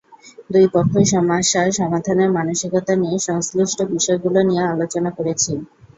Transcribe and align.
দুই 0.49 0.65
পক্ষই 0.73 1.05
সমস্যা 1.13 1.61
সমাধানের 1.79 2.29
মানসিকতা 2.31 2.93
নিয়ে 2.95 3.17
সংশ্লিষ্ট 3.27 3.79
বিষয়গুলো 3.93 4.39
নিয়ে 4.49 4.63
আলোচনা 4.73 5.09
করেছি। 5.17 5.51